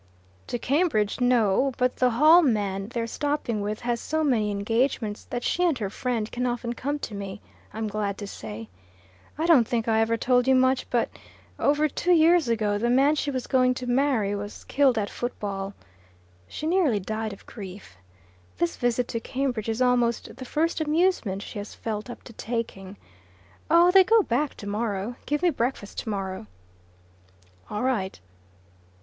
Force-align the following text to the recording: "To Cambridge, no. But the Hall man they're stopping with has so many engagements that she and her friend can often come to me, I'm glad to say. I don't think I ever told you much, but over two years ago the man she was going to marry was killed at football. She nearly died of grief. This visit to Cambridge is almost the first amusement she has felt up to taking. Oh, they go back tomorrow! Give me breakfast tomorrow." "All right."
"To 0.47 0.57
Cambridge, 0.57 1.21
no. 1.21 1.73
But 1.77 1.97
the 1.97 2.09
Hall 2.09 2.41
man 2.41 2.87
they're 2.87 3.05
stopping 3.05 3.61
with 3.61 3.81
has 3.81 4.01
so 4.01 4.23
many 4.23 4.49
engagements 4.49 5.25
that 5.25 5.43
she 5.43 5.63
and 5.63 5.77
her 5.77 5.91
friend 5.91 6.31
can 6.31 6.47
often 6.47 6.73
come 6.73 6.97
to 6.97 7.13
me, 7.13 7.39
I'm 7.71 7.87
glad 7.87 8.17
to 8.17 8.25
say. 8.25 8.67
I 9.37 9.45
don't 9.45 9.67
think 9.67 9.87
I 9.87 10.01
ever 10.01 10.17
told 10.17 10.47
you 10.47 10.55
much, 10.55 10.89
but 10.89 11.09
over 11.59 11.87
two 11.87 12.13
years 12.13 12.47
ago 12.47 12.79
the 12.79 12.89
man 12.89 13.13
she 13.13 13.29
was 13.29 13.45
going 13.45 13.75
to 13.75 13.85
marry 13.85 14.33
was 14.33 14.63
killed 14.63 14.97
at 14.97 15.07
football. 15.11 15.75
She 16.47 16.65
nearly 16.65 16.99
died 16.99 17.31
of 17.31 17.45
grief. 17.45 17.95
This 18.57 18.77
visit 18.77 19.07
to 19.09 19.19
Cambridge 19.19 19.69
is 19.69 19.83
almost 19.83 20.35
the 20.35 20.45
first 20.45 20.81
amusement 20.81 21.43
she 21.43 21.59
has 21.59 21.75
felt 21.75 22.09
up 22.09 22.23
to 22.23 22.33
taking. 22.33 22.97
Oh, 23.69 23.91
they 23.91 24.03
go 24.03 24.23
back 24.23 24.55
tomorrow! 24.55 25.15
Give 25.27 25.43
me 25.43 25.51
breakfast 25.51 25.99
tomorrow." 25.99 26.47
"All 27.69 27.83
right." 27.83 28.19